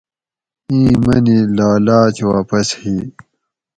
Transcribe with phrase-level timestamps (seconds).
[0.69, 2.95] اِیں منی لالاچ واپس ہی